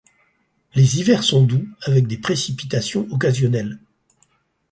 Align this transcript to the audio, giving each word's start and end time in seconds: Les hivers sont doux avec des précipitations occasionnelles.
Les 0.73 0.97
hivers 0.99 1.21
sont 1.23 1.43
doux 1.43 1.67
avec 1.83 2.07
des 2.07 2.17
précipitations 2.17 3.07
occasionnelles. 3.11 3.77